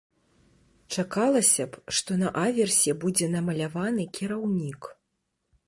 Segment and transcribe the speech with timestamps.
[0.95, 4.81] Чакалася б, што на аверсе будзе намаляваны кіраўнік.